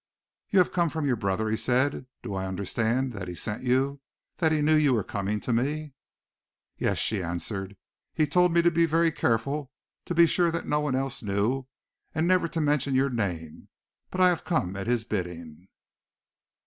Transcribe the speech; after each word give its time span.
"You 0.49 0.57
have 0.57 0.71
come 0.73 0.89
from 0.89 1.05
your 1.05 1.15
brother," 1.15 1.47
he 1.47 1.55
said. 1.55 2.07
"Do 2.23 2.33
I 2.33 2.47
understand 2.47 3.13
that 3.13 3.27
he 3.27 3.35
sent 3.35 3.61
you 3.61 4.01
that 4.37 4.51
he 4.51 4.63
knew 4.63 4.73
you 4.73 4.95
were 4.95 5.03
coming 5.03 5.39
to 5.41 5.53
me?" 5.53 5.93
"Yes!" 6.75 6.97
she 6.97 7.21
answered. 7.21 7.77
"He 8.11 8.25
told 8.25 8.51
me 8.51 8.63
to 8.63 8.71
be 8.71 8.87
very 8.87 9.11
careful, 9.11 9.69
to 10.05 10.15
be 10.15 10.25
sure 10.25 10.49
that 10.49 10.65
no 10.65 10.79
one 10.79 10.95
else 10.95 11.21
knew, 11.21 11.67
and 12.15 12.27
never 12.27 12.47
to 12.47 12.59
mention 12.59 12.95
your 12.95 13.11
name, 13.11 13.67
but 14.09 14.19
I 14.19 14.29
have 14.29 14.43
come 14.43 14.75
at 14.75 14.87
his 14.87 15.03
bidding." 15.05 15.67